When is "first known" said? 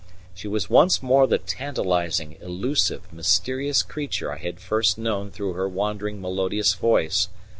4.59-5.29